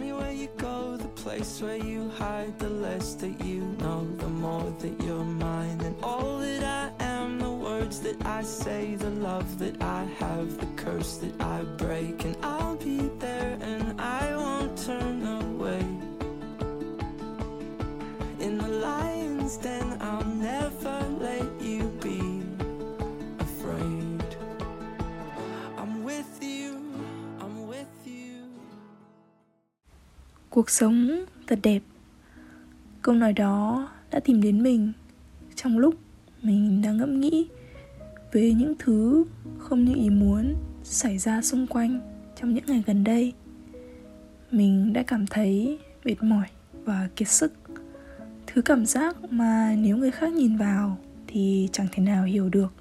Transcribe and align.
me 0.00 0.12
where 0.12 0.32
you 0.32 0.48
go, 0.56 0.96
the 0.96 1.08
place 1.08 1.60
where 1.60 1.76
you 1.76 2.08
hide. 2.10 2.58
The 2.58 2.68
less 2.68 3.14
that 3.16 3.44
you 3.44 3.60
know, 3.80 4.06
the 4.16 4.28
more 4.28 4.74
that 4.80 5.02
you're 5.04 5.24
mine. 5.24 5.80
And 5.82 5.94
all 6.02 6.38
that 6.38 6.64
I 6.64 7.04
am, 7.04 7.38
the 7.38 7.50
words 7.50 8.00
that 8.00 8.24
I 8.24 8.42
say, 8.42 8.94
the 8.94 9.10
love 9.10 9.58
that 9.58 9.80
I 9.82 10.04
have, 10.18 10.58
the 10.58 10.70
curse 10.82 11.18
that 11.18 11.40
I 11.40 11.62
break. 11.76 12.24
And 12.24 12.36
I'll 12.42 12.76
be 12.76 13.10
there 13.18 13.58
and 13.60 14.00
I 14.00 14.34
won't 14.36 14.76
turn 14.78 15.19
Cuộc 30.60 30.70
sống 30.70 31.24
thật 31.46 31.58
đẹp. 31.62 31.82
Câu 33.02 33.14
nói 33.14 33.32
đó 33.32 33.88
đã 34.10 34.20
tìm 34.20 34.42
đến 34.42 34.62
mình 34.62 34.92
Trong 35.54 35.78
lúc 35.78 35.94
mình 36.42 36.82
đang 36.82 36.96
ngẫm 36.96 37.20
nghĩ 37.20 37.48
Về 38.32 38.52
những 38.52 38.74
thứ 38.78 39.24
không 39.58 39.84
như 39.84 39.94
ý 39.94 40.10
muốn 40.10 40.54
Xảy 40.84 41.18
ra 41.18 41.42
xung 41.42 41.66
quanh 41.66 42.00
trong 42.40 42.54
những 42.54 42.64
ngày 42.66 42.82
gần 42.86 43.04
đây. 43.04 43.32
Mình 44.50 44.92
đã 44.92 45.02
cảm 45.02 45.26
thấy 45.26 45.78
mệt 46.04 46.22
mỏi 46.22 46.46
và 46.84 47.08
kiệt 47.16 47.28
sức. 47.28 47.52
Thứ 48.46 48.62
cảm 48.62 48.86
giác 48.86 49.32
mà 49.32 49.74
nếu 49.78 49.96
người 49.96 50.10
khác 50.10 50.32
nhìn 50.32 50.56
vào 50.56 50.98
Thì 51.26 51.68
chẳng 51.72 51.86
thể 51.92 52.02
nào 52.02 52.24
hiểu 52.24 52.48
được. 52.48 52.72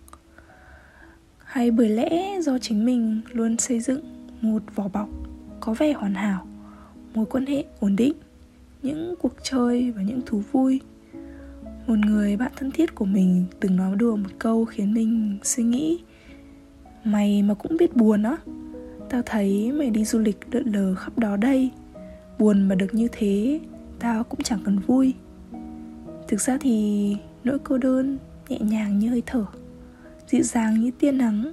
Hay 1.43 1.71
bởi 1.71 1.89
lẽ 1.89 2.41
do 2.41 2.57
chính 2.57 2.85
mình 2.85 3.21
luôn 3.31 3.57
xây 3.57 3.79
dựng 3.79 4.01
một 4.41 4.61
vỏ 4.75 4.87
bọc 4.87 5.09
có 5.59 5.73
vẻ 5.73 5.93
hoàn 5.93 6.13
hảo 6.13 6.48
mối 7.13 7.25
quan 7.25 7.45
hệ 7.45 7.63
ổn 7.79 7.95
định, 7.95 8.13
những 8.83 9.15
cuộc 9.21 9.33
chơi 9.43 9.91
và 9.91 10.01
những 10.01 10.21
thú 10.25 10.41
vui. 10.51 10.79
Một 11.87 11.95
người 12.05 12.37
bạn 12.37 12.51
thân 12.55 12.71
thiết 12.71 12.95
của 12.95 13.05
mình 13.05 13.45
từng 13.59 13.75
nói 13.75 13.95
đùa 13.95 14.15
một 14.15 14.29
câu 14.39 14.65
khiến 14.65 14.93
mình 14.93 15.37
suy 15.43 15.63
nghĩ. 15.63 15.99
Mày 17.03 17.43
mà 17.43 17.53
cũng 17.53 17.77
biết 17.77 17.95
buồn 17.95 18.23
á. 18.23 18.37
Tao 19.09 19.21
thấy 19.25 19.71
mày 19.71 19.89
đi 19.89 20.05
du 20.05 20.19
lịch 20.19 20.37
lượn 20.51 20.65
lờ 20.65 20.95
khắp 20.95 21.19
đó 21.19 21.37
đây. 21.37 21.71
Buồn 22.39 22.67
mà 22.67 22.75
được 22.75 22.93
như 22.93 23.07
thế, 23.11 23.59
tao 23.99 24.23
cũng 24.23 24.41
chẳng 24.43 24.59
cần 24.65 24.79
vui. 24.79 25.13
Thực 26.27 26.41
ra 26.41 26.57
thì 26.61 27.15
nỗi 27.43 27.59
cô 27.59 27.77
đơn 27.77 28.17
nhẹ 28.49 28.59
nhàng 28.59 28.99
như 28.99 29.09
hơi 29.09 29.23
thở, 29.25 29.45
dịu 30.27 30.43
dàng 30.43 30.81
như 30.81 30.91
tia 30.99 31.11
nắng, 31.11 31.51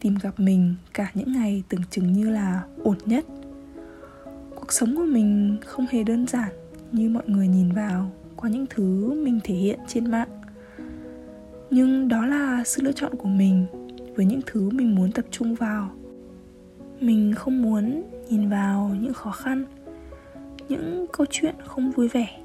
tìm 0.00 0.14
gặp 0.22 0.40
mình 0.40 0.74
cả 0.94 1.10
những 1.14 1.32
ngày 1.32 1.62
tưởng 1.68 1.80
chừng 1.90 2.12
như 2.12 2.30
là 2.30 2.62
ổn 2.82 2.96
nhất 3.06 3.24
cuộc 4.72 4.76
sống 4.78 4.96
của 4.96 5.04
mình 5.04 5.56
không 5.66 5.86
hề 5.90 6.04
đơn 6.04 6.26
giản 6.26 6.52
như 6.92 7.08
mọi 7.08 7.22
người 7.26 7.48
nhìn 7.48 7.72
vào 7.72 8.10
qua 8.36 8.50
những 8.50 8.66
thứ 8.70 9.12
mình 9.24 9.40
thể 9.44 9.54
hiện 9.54 9.78
trên 9.86 10.10
mạng. 10.10 10.28
Nhưng 11.70 12.08
đó 12.08 12.26
là 12.26 12.62
sự 12.64 12.82
lựa 12.82 12.92
chọn 12.92 13.14
của 13.14 13.28
mình 13.28 13.66
với 14.16 14.26
những 14.26 14.40
thứ 14.46 14.70
mình 14.70 14.94
muốn 14.94 15.12
tập 15.12 15.24
trung 15.30 15.54
vào. 15.54 15.90
Mình 17.00 17.34
không 17.36 17.62
muốn 17.62 18.02
nhìn 18.28 18.48
vào 18.48 18.96
những 19.00 19.12
khó 19.12 19.30
khăn, 19.30 19.64
những 20.68 21.06
câu 21.12 21.26
chuyện 21.30 21.54
không 21.64 21.90
vui 21.90 22.08
vẻ 22.08 22.40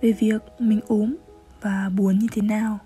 về 0.00 0.12
việc 0.12 0.42
mình 0.58 0.80
ốm 0.88 1.16
và 1.60 1.90
buồn 1.96 2.18
như 2.18 2.26
thế 2.32 2.42
nào, 2.42 2.78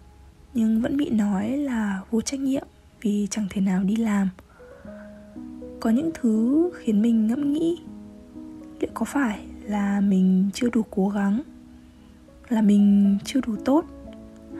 nhưng 0.54 0.80
vẫn 0.80 0.96
bị 0.96 1.10
nói 1.10 1.56
là 1.56 2.00
vô 2.10 2.20
trách 2.20 2.40
nhiệm 2.40 2.66
vì 3.02 3.26
chẳng 3.30 3.46
thể 3.50 3.60
nào 3.60 3.82
đi 3.82 3.96
làm. 3.96 4.28
Có 5.80 5.90
những 5.90 6.10
thứ 6.14 6.70
khiến 6.78 7.02
mình 7.02 7.26
ngẫm 7.26 7.52
nghĩ 7.52 7.78
có 8.98 9.04
phải 9.04 9.40
là 9.64 10.00
mình 10.00 10.50
chưa 10.54 10.68
đủ 10.72 10.82
cố 10.90 11.08
gắng, 11.08 11.42
là 12.48 12.62
mình 12.62 13.18
chưa 13.24 13.40
đủ 13.46 13.56
tốt, 13.64 13.84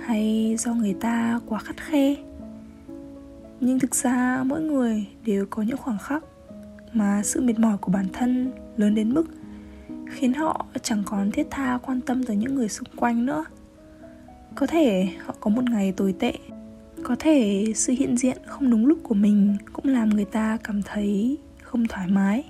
hay 0.01 0.57
do 0.59 0.75
người 0.75 0.95
ta 0.95 1.41
quá 1.47 1.59
khắt 1.59 1.77
khe? 1.77 2.15
Nhưng 3.61 3.79
thực 3.79 3.95
ra 3.95 4.43
mỗi 4.47 4.61
người 4.61 5.07
đều 5.25 5.47
có 5.51 5.63
những 5.63 5.77
khoảng 5.77 5.99
khắc 5.99 6.25
mà 6.93 7.23
sự 7.25 7.41
mệt 7.41 7.59
mỏi 7.59 7.79
của 7.79 7.93
bản 7.93 8.07
thân 8.13 8.53
lớn 8.77 8.95
đến 8.95 9.15
mức 9.15 9.25
khiến 10.11 10.33
họ 10.33 10.67
chẳng 10.83 11.03
còn 11.07 11.31
thiết 11.31 11.47
tha 11.51 11.79
quan 11.83 12.01
tâm 12.01 12.25
tới 12.25 12.37
những 12.37 12.55
người 12.55 12.69
xung 12.69 12.89
quanh 12.97 13.27
nữa. 13.27 13.45
Có 14.55 14.67
thể 14.67 15.09
họ 15.25 15.35
có 15.41 15.51
một 15.51 15.71
ngày 15.71 15.93
tồi 15.93 16.15
tệ, 16.19 16.33
có 17.03 17.17
thể 17.19 17.67
sự 17.75 17.93
hiện 17.99 18.17
diện 18.17 18.39
không 18.47 18.71
đúng 18.71 18.87
lúc 18.87 18.99
của 19.03 19.15
mình 19.15 19.57
cũng 19.73 19.87
làm 19.87 20.11
người 20.11 20.25
ta 20.25 20.59
cảm 20.65 20.83
thấy 20.83 21.39
không 21.63 21.87
thoải 21.89 22.09
mái 22.09 22.45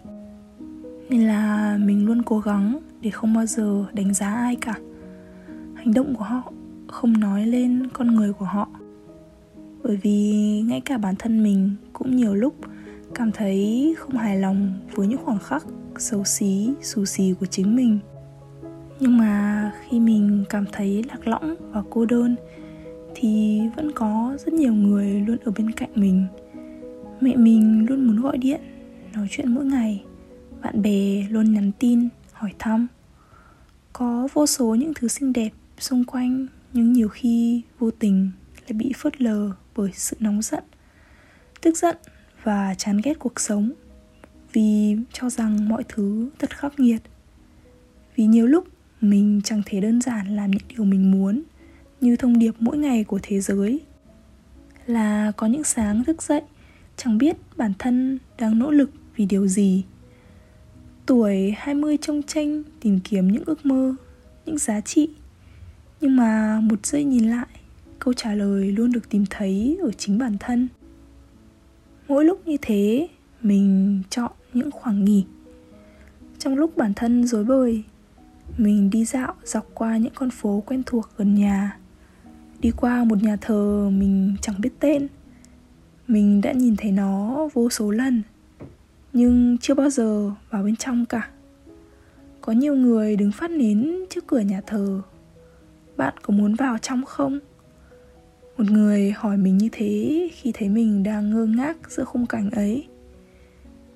nên 1.09 1.21
là 1.21 1.77
mình 1.81 2.07
luôn 2.07 2.23
cố 2.23 2.39
gắng 2.39 2.79
để 3.01 3.11
không 3.11 3.35
bao 3.35 3.47
giờ 3.47 3.85
đánh 3.93 4.15
giá 4.15 4.35
ai 4.35 4.57
cả. 4.57 4.75
Hành 5.75 5.95
động 5.95 6.15
của 6.15 6.25
họ, 6.25 6.53
không 6.87 7.21
nói 7.21 7.47
lên 7.47 7.89
con 7.93 8.15
người 8.15 8.33
của 8.33 8.45
họ. 8.45 8.69
Bởi 9.83 9.97
vì 9.97 10.61
ngay 10.67 10.81
cả 10.81 10.99
bản 10.99 11.15
thân 11.19 11.43
mình 11.43 11.71
cũng 11.93 12.17
nhiều 12.17 12.35
lúc 12.35 12.55
cảm 13.15 13.33
thấy 13.33 13.95
không 13.99 14.17
hài 14.17 14.39
lòng 14.39 14.73
với 14.95 15.07
những 15.07 15.25
khoảng 15.25 15.39
khắc 15.39 15.65
xấu 15.99 16.25
xí, 16.25 16.71
xù 16.83 17.05
xì 17.05 17.35
của 17.41 17.47
chính 17.47 17.77
mình. 17.77 17.99
Nhưng 19.01 19.19
mà 19.19 19.73
khi 19.89 20.01
mình 20.01 20.45
cảm 20.51 20.65
thấy 20.73 21.05
lạc 21.09 21.29
lõng 21.29 21.55
và 21.73 21.83
cô 21.91 22.07
đơn, 22.07 22.37
thì 23.15 23.63
vẫn 23.77 23.93
có 23.93 24.37
rất 24.45 24.55
nhiều 24.55 24.73
người 24.73 25.21
luôn 25.21 25.37
ở 25.45 25.53
bên 25.59 25.71
cạnh 25.71 25.91
mình. 25.95 26.27
Mẹ 27.21 27.37
mình 27.37 27.87
luôn 27.89 28.07
muốn 28.07 28.21
gọi 28.21 28.39
điện, 28.39 28.61
nói 29.15 29.27
chuyện 29.31 29.55
mỗi 29.55 29.65
ngày 29.65 30.05
bạn 30.63 30.83
bè 30.83 31.27
luôn 31.31 31.53
nhắn 31.55 31.71
tin, 31.79 32.09
hỏi 32.33 32.55
thăm. 32.59 32.87
Có 33.93 34.29
vô 34.33 34.47
số 34.47 34.75
những 34.75 34.95
thứ 34.95 35.09
xinh 35.09 35.33
đẹp 35.33 35.51
xung 35.79 36.05
quanh, 36.05 36.47
nhưng 36.73 36.93
nhiều 36.93 37.09
khi 37.09 37.63
vô 37.79 37.91
tình 37.91 38.31
lại 38.63 38.73
bị 38.73 38.93
phớt 38.97 39.23
lờ 39.23 39.53
bởi 39.77 39.91
sự 39.95 40.17
nóng 40.21 40.43
giận, 40.43 40.65
tức 41.61 41.77
giận 41.77 41.97
và 42.43 42.75
chán 42.79 43.01
ghét 43.05 43.19
cuộc 43.19 43.41
sống 43.41 43.73
vì 44.53 44.97
cho 45.13 45.31
rằng 45.31 45.69
mọi 45.69 45.85
thứ 45.89 46.31
thật 46.39 46.57
khắc 46.57 46.81
nghiệt. 46.81 47.03
Vì 48.17 48.27
nhiều 48.27 48.47
lúc 48.47 48.69
mình 49.01 49.41
chẳng 49.45 49.63
thể 49.67 49.81
đơn 49.81 50.01
giản 50.01 50.37
làm 50.37 50.51
những 50.51 50.69
điều 50.69 50.85
mình 50.85 51.11
muốn 51.11 51.43
như 52.01 52.17
thông 52.17 52.39
điệp 52.39 52.55
mỗi 52.59 52.79
ngày 52.79 53.05
của 53.05 53.21
thế 53.23 53.41
giới, 53.41 53.81
là 54.87 55.33
có 55.37 55.47
những 55.47 55.65
sáng 55.65 56.05
thức 56.05 56.23
dậy, 56.23 56.43
chẳng 56.97 57.19
biết 57.19 57.37
bản 57.57 57.73
thân 57.79 58.19
đang 58.39 58.59
nỗ 58.59 58.71
lực 58.71 58.91
vì 59.17 59.27
điều 59.27 59.47
gì 59.47 59.85
tuổi 61.07 61.55
20 61.57 61.97
trong 62.01 62.23
tranh 62.23 62.63
tìm 62.81 63.01
kiếm 63.05 63.29
những 63.29 63.43
ước 63.47 63.67
mơ, 63.67 63.95
những 64.47 64.59
giá 64.59 64.81
trị. 64.81 65.09
Nhưng 66.01 66.17
mà 66.17 66.61
một 66.61 66.87
giây 66.87 67.05
nhìn 67.05 67.31
lại, 67.31 67.47
câu 67.99 68.15
trả 68.15 68.35
lời 68.35 68.73
luôn 68.73 68.93
được 68.93 69.11
tìm 69.11 69.25
thấy 69.31 69.79
ở 69.83 69.93
chính 69.93 70.19
bản 70.19 70.37
thân. 70.41 70.69
Mỗi 72.09 72.25
lúc 72.25 72.47
như 72.47 72.57
thế, 72.63 73.09
mình 73.43 74.03
chọn 74.11 74.33
những 74.53 74.71
khoảng 74.71 75.05
nghỉ. 75.05 75.25
Trong 76.39 76.55
lúc 76.55 76.77
bản 76.77 76.95
thân 76.95 77.27
rối 77.27 77.45
bời, 77.45 77.83
mình 78.59 78.91
đi 78.91 79.05
dạo 79.05 79.35
dọc 79.45 79.67
qua 79.75 79.97
những 79.97 80.13
con 80.15 80.31
phố 80.31 80.63
quen 80.67 80.83
thuộc 80.87 81.09
gần 81.17 81.35
nhà. 81.35 81.79
Đi 82.61 82.71
qua 82.77 83.05
một 83.05 83.23
nhà 83.23 83.37
thờ 83.41 83.91
mình 83.93 84.37
chẳng 84.41 84.61
biết 84.61 84.71
tên. 84.81 85.09
Mình 86.09 86.41
đã 86.41 86.53
nhìn 86.53 86.77
thấy 86.77 86.93
nó 86.93 87.49
vô 87.55 87.71
số 87.71 87.91
lần 87.91 88.23
nhưng 89.17 89.59
chưa 89.59 89.75
bao 89.75 89.91
giờ 89.91 90.31
vào 90.51 90.63
bên 90.63 90.77
trong 90.77 91.07
cả. 91.07 91.31
Có 92.41 92.53
nhiều 92.53 92.75
người 92.75 93.17
đứng 93.17 93.33
phát 93.33 93.51
nến 93.51 94.05
trước 94.11 94.27
cửa 94.27 94.41
nhà 94.41 94.61
thờ. 94.67 95.03
Bạn 95.97 96.15
có 96.23 96.35
muốn 96.35 96.55
vào 96.55 96.79
trong 96.79 97.05
không? 97.05 97.39
Một 98.57 98.71
người 98.71 99.11
hỏi 99.11 99.37
mình 99.37 99.59
như 99.59 99.69
thế 99.73 100.29
khi 100.33 100.53
thấy 100.53 100.69
mình 100.69 101.03
đang 101.03 101.31
ngơ 101.31 101.47
ngác 101.47 101.77
giữa 101.91 102.05
khung 102.05 102.27
cảnh 102.27 102.51
ấy. 102.51 102.87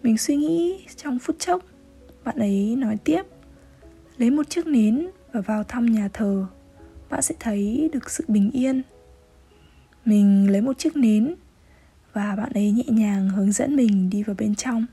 Mình 0.03 0.19
suy 0.19 0.37
nghĩ 0.37 0.87
trong 0.97 1.19
phút 1.19 1.39
chốc, 1.39 1.63
bạn 2.25 2.37
ấy 2.37 2.77
nói 2.77 2.97
tiếp. 3.05 3.23
Lấy 4.19 4.31
một 4.31 4.51
chiếc 4.51 4.67
nến 4.67 5.07
và 5.33 5.41
vào 5.41 5.65
thăm 5.65 5.87
nhà 5.87 6.09
thờ, 6.13 6.47
bạn 7.11 7.23
sẽ 7.23 7.35
thấy 7.41 7.91
được 7.93 8.11
sự 8.11 8.25
bình 8.29 8.51
yên. 8.51 8.83
Mình 10.05 10.51
lấy 10.51 10.61
một 10.61 10.79
chiếc 10.79 10.97
nến 10.97 11.35
và 12.13 12.37
bạn 12.37 12.53
ấy 12.53 12.71
nhẹ 12.71 12.85
nhàng 12.89 13.29
hướng 13.29 13.53
dẫn 13.53 13.77
mình 13.77 14.11
đi 14.11 14.23
vào 14.23 14.37
bên 14.39 14.55
trong 14.55 14.87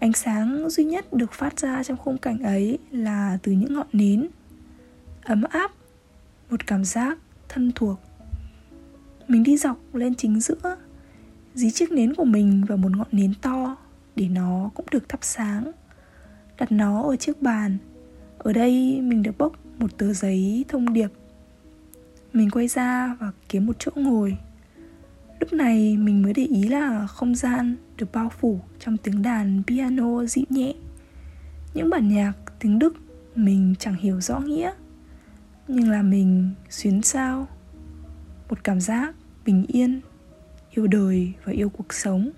ánh 0.00 0.12
sáng 0.12 0.70
duy 0.70 0.84
nhất 0.84 1.12
được 1.12 1.32
phát 1.32 1.58
ra 1.58 1.82
trong 1.82 1.96
khung 1.96 2.18
cảnh 2.18 2.42
ấy 2.42 2.78
là 2.90 3.38
từ 3.42 3.52
những 3.52 3.74
ngọn 3.74 3.86
nến. 3.92 4.28
Ấm 5.22 5.42
áp, 5.42 5.70
một 6.50 6.66
cảm 6.66 6.84
giác 6.84 7.18
thân 7.48 7.72
thuộc. 7.74 8.00
Mình 9.28 9.42
đi 9.42 9.56
dọc 9.56 9.78
lên 9.92 10.14
chính 10.14 10.40
giữa, 10.40 10.76
dí 11.54 11.70
chiếc 11.70 11.92
nến 11.92 12.14
của 12.14 12.24
mình 12.24 12.64
vào 12.64 12.78
một 12.78 12.96
ngọn 12.96 13.08
nến 13.12 13.34
to 13.42 13.76
để 14.16 14.28
nó 14.28 14.70
cũng 14.74 14.86
được 14.90 15.08
thắp 15.08 15.20
sáng. 15.22 15.72
Đặt 16.58 16.72
nó 16.72 17.02
ở 17.02 17.16
chiếc 17.16 17.42
bàn. 17.42 17.78
Ở 18.38 18.52
đây 18.52 19.00
mình 19.02 19.22
được 19.22 19.38
bốc 19.38 19.52
một 19.78 19.98
tờ 19.98 20.12
giấy 20.12 20.64
thông 20.68 20.92
điệp. 20.92 21.10
Mình 22.32 22.50
quay 22.50 22.68
ra 22.68 23.16
và 23.20 23.32
kiếm 23.48 23.66
một 23.66 23.76
chỗ 23.78 23.90
ngồi. 23.94 24.36
Lúc 25.40 25.52
này 25.52 25.96
mình 25.96 26.22
mới 26.22 26.32
để 26.32 26.44
ý 26.44 26.68
là 26.68 27.06
không 27.06 27.34
gian 27.34 27.76
được 27.96 28.12
bao 28.12 28.28
phủ 28.28 28.60
trong 28.78 28.96
tiếng 28.96 29.22
đàn 29.22 29.62
piano 29.66 30.24
dịu 30.24 30.44
nhẹ. 30.48 30.74
Những 31.74 31.90
bản 31.90 32.08
nhạc 32.08 32.32
tiếng 32.60 32.78
đức 32.78 32.94
mình 33.34 33.74
chẳng 33.78 33.94
hiểu 33.94 34.20
rõ 34.20 34.38
nghĩa, 34.40 34.72
nhưng 35.68 35.90
là 35.90 36.02
mình 36.02 36.50
xuyến 36.70 37.02
sao 37.02 37.48
một 38.48 38.64
cảm 38.64 38.80
giác 38.80 39.14
bình 39.44 39.64
yên, 39.68 40.00
yêu 40.70 40.86
đời 40.86 41.32
và 41.44 41.52
yêu 41.52 41.68
cuộc 41.68 41.92
sống. 41.94 42.30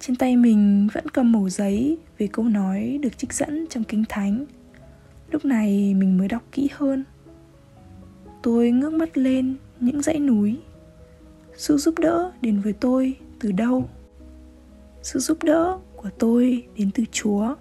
Trên 0.00 0.16
tay 0.16 0.36
mình 0.36 0.88
vẫn 0.92 1.08
cầm 1.08 1.32
mẩu 1.32 1.48
giấy 1.48 1.98
về 2.18 2.26
câu 2.26 2.44
nói 2.44 2.98
được 3.02 3.18
trích 3.18 3.32
dẫn 3.32 3.66
trong 3.70 3.84
kinh 3.84 4.04
thánh. 4.08 4.44
Lúc 5.30 5.44
này 5.44 5.94
mình 5.94 6.18
mới 6.18 6.28
đọc 6.28 6.42
kỹ 6.52 6.68
hơn. 6.72 7.04
Tôi 8.42 8.70
ngước 8.70 8.92
mắt 8.92 9.16
lên 9.18 9.56
những 9.80 10.02
dãy 10.02 10.18
núi. 10.18 10.58
Sự 11.56 11.76
giúp 11.76 11.98
đỡ 11.98 12.32
đến 12.40 12.60
với 12.60 12.72
tôi 12.72 13.16
từ 13.40 13.52
đâu? 13.52 13.88
Sự 15.04 15.18
giúp 15.18 15.42
đỡ 15.42 15.78
của 15.96 16.10
tôi 16.18 16.66
đến 16.76 16.90
từ 16.94 17.04
chúa, 17.12 17.54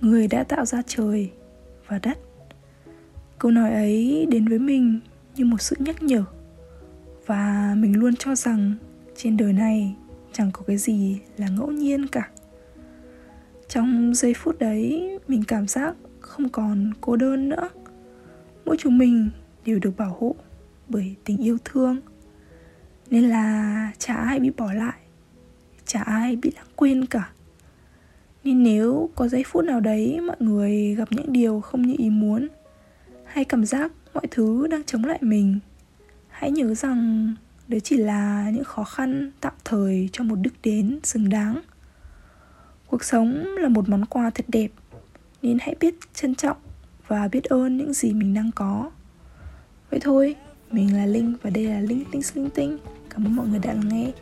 người 0.00 0.28
đã 0.28 0.44
tạo 0.44 0.64
ra 0.64 0.82
trời 0.86 1.30
và 1.86 1.98
đất. 1.98 2.18
Câu 3.38 3.50
nói 3.50 3.72
ấy 3.72 4.26
đến 4.30 4.48
với 4.48 4.58
mình 4.58 5.00
như 5.34 5.44
một 5.44 5.60
sự 5.60 5.76
nhắc 5.78 6.02
nhở, 6.02 6.24
và 7.26 7.74
mình 7.78 7.98
luôn 7.98 8.16
cho 8.16 8.34
rằng 8.34 8.74
trên 9.16 9.36
đời 9.36 9.52
này 9.52 9.94
chẳng 10.32 10.50
có 10.52 10.62
cái 10.66 10.76
gì 10.76 11.20
là 11.36 11.48
ngẫu 11.48 11.70
nhiên 11.70 12.06
cả. 12.06 12.30
Trong 13.68 14.14
giây 14.14 14.34
phút 14.36 14.58
đấy, 14.58 15.18
mình 15.28 15.42
cảm 15.48 15.66
giác 15.66 15.94
không 16.20 16.48
còn 16.48 16.90
cô 17.00 17.16
đơn 17.16 17.48
nữa. 17.48 17.68
Mỗi 18.64 18.76
chúng 18.78 18.98
mình 18.98 19.30
đều 19.64 19.78
được 19.78 19.96
bảo 19.96 20.16
hộ 20.20 20.34
bởi 20.88 21.14
tình 21.24 21.36
yêu 21.36 21.58
thương, 21.64 22.00
nên 23.10 23.24
là 23.24 23.92
chả 23.98 24.14
ai 24.14 24.40
bị 24.40 24.50
bỏ 24.56 24.72
lại 24.72 24.98
chả 25.86 26.02
ai 26.02 26.36
bị 26.36 26.52
lãng 26.56 26.66
quên 26.76 27.06
cả. 27.06 27.30
Nên 28.44 28.62
nếu 28.62 29.10
có 29.14 29.28
giây 29.28 29.44
phút 29.46 29.64
nào 29.64 29.80
đấy 29.80 30.20
mọi 30.20 30.36
người 30.40 30.94
gặp 30.94 31.08
những 31.10 31.32
điều 31.32 31.60
không 31.60 31.82
như 31.82 31.94
ý 31.98 32.10
muốn, 32.10 32.48
hay 33.24 33.44
cảm 33.44 33.64
giác 33.64 33.92
mọi 34.14 34.26
thứ 34.30 34.66
đang 34.66 34.84
chống 34.84 35.04
lại 35.04 35.18
mình, 35.20 35.58
hãy 36.28 36.50
nhớ 36.50 36.74
rằng 36.74 37.34
đấy 37.68 37.80
chỉ 37.80 37.96
là 37.96 38.50
những 38.50 38.64
khó 38.64 38.84
khăn 38.84 39.30
tạm 39.40 39.52
thời 39.64 40.08
cho 40.12 40.24
một 40.24 40.36
đích 40.36 40.54
đến 40.62 41.00
xứng 41.02 41.28
đáng. 41.28 41.62
Cuộc 42.86 43.04
sống 43.04 43.44
là 43.58 43.68
một 43.68 43.88
món 43.88 44.04
quà 44.04 44.30
thật 44.30 44.44
đẹp, 44.48 44.68
nên 45.42 45.58
hãy 45.60 45.74
biết 45.80 45.94
trân 46.14 46.34
trọng 46.34 46.56
và 47.06 47.28
biết 47.28 47.44
ơn 47.44 47.76
những 47.76 47.92
gì 47.92 48.12
mình 48.12 48.34
đang 48.34 48.50
có. 48.54 48.90
Vậy 49.90 50.00
thôi, 50.02 50.36
mình 50.70 50.96
là 50.96 51.06
linh 51.06 51.34
và 51.42 51.50
đây 51.50 51.64
là 51.64 51.80
linh 51.80 52.04
tinh 52.12 52.22
linh 52.34 52.50
tinh. 52.50 52.78
Cảm 53.10 53.26
ơn 53.26 53.36
mọi 53.36 53.46
người 53.46 53.58
đã 53.58 53.72
lắng 53.72 53.88
nghe 53.88 54.12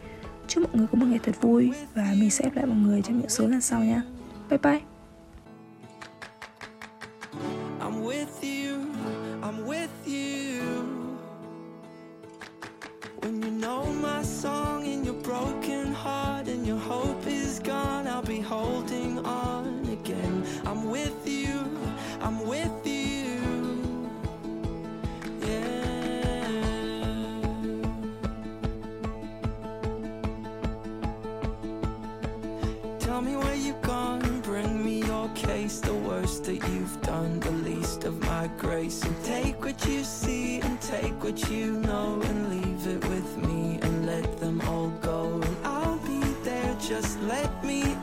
chúc 0.48 0.62
mọi 0.62 0.72
người 0.74 0.86
có 0.92 0.98
một 0.98 1.06
ngày 1.06 1.20
thật 1.22 1.40
vui 1.40 1.70
và 1.94 2.14
mình 2.20 2.30
sẽ 2.30 2.44
gặp 2.44 2.50
lại 2.54 2.66
mọi 2.66 2.76
người 2.76 3.02
trong 3.02 3.18
những 3.18 3.28
số 3.28 3.46
lần 3.46 3.60
sau 3.60 3.80
nha 3.84 4.02
bye 4.50 4.58
bye 4.58 4.80
I'm 7.80 8.02
with 8.02 8.40
you, 8.40 8.76
I'm 9.42 9.66
with 9.66 9.90
you. 10.06 10.62
When 13.20 13.42
you 13.42 13.50
know 13.50 13.84
my 14.02 14.22
song 14.22 14.53
that 36.44 36.68
you've 36.68 37.00
done, 37.00 37.40
the 37.40 37.50
least 37.50 38.04
of 38.04 38.20
my 38.20 38.50
grace. 38.58 39.02
And 39.02 39.24
take 39.24 39.64
what 39.64 39.86
you 39.86 40.04
see 40.04 40.60
and 40.60 40.78
take 40.80 41.22
what 41.24 41.50
you 41.50 41.72
know 41.80 42.20
and 42.22 42.50
leave 42.50 42.86
it 42.86 43.08
with 43.08 43.38
me 43.38 43.78
and 43.80 44.06
let 44.06 44.38
them 44.40 44.60
all 44.62 44.90
go. 45.00 45.40
And 45.42 45.56
I'll 45.64 45.96
be 45.98 46.20
there, 46.42 46.76
just 46.78 47.18
let 47.22 47.64
me 47.64 47.93